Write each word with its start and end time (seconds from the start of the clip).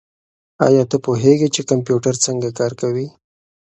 ایا 0.65 0.83
ته 0.91 0.97
پوهېږې 1.05 1.47
چې 1.55 1.61
کمپیوټر 1.69 2.13
څنګه 2.25 2.49
کار 2.59 2.71
کوي؟ 2.81 3.07